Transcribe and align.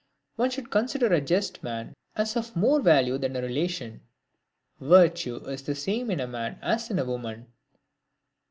One 0.35 0.49
should 0.49 0.71
consider 0.71 1.13
a 1.13 1.21
just 1.21 1.61
man 1.61 1.93
as 2.15 2.35
of 2.35 2.55
more 2.55 2.81
value 2.81 3.19
than 3.19 3.35
a 3.35 3.41
relation. 3.43 4.01
Virtue 4.79 5.35
is 5.45 5.61
the 5.61 5.75
same 5.75 6.09
in 6.09 6.19
a 6.19 6.25
man 6.25 6.57
as 6.63 6.89
in 6.89 6.97
a 6.97 7.05
woman. 7.05 7.53